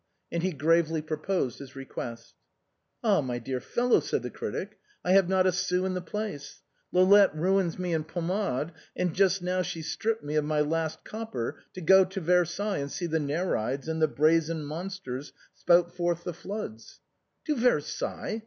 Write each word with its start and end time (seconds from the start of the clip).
And 0.31 0.41
he 0.41 0.51
gravely 0.51 0.99
proposed 1.03 1.59
his 1.59 1.75
request. 1.75 2.33
"Ah! 3.03 3.21
my 3.21 3.37
dear 3.37 3.59
fellow," 3.59 3.99
said 3.99 4.23
the 4.23 4.31
critic," 4.31 4.79
I 5.05 5.11
have 5.11 5.29
not 5.29 5.45
a 5.45 5.51
sou 5.51 5.85
in 5.85 5.93
the 5.93 6.01
place, 6.01 6.63
Lolotte 6.91 7.35
ruins 7.35 7.77
me 7.77 7.93
in 7.93 8.03
pommade, 8.05 8.71
and 8.95 9.13
just 9.13 9.43
now 9.43 9.61
she 9.61 9.83
stripped 9.83 10.23
me 10.23 10.33
of 10.37 10.43
my 10.43 10.59
last 10.61 11.03
copper 11.05 11.61
to 11.73 11.81
go 11.81 12.03
to 12.03 12.19
Versailles 12.19 12.79
and 12.79 12.91
see 12.91 13.05
the 13.05 13.19
Nereids 13.19 13.87
and 13.87 14.01
the 14.01 14.07
brazen 14.07 14.65
monsters 14.65 15.33
spout 15.53 15.95
forth 15.95 16.23
floods."" 16.35 16.99
To 17.45 17.55
Versailles. 17.55 18.39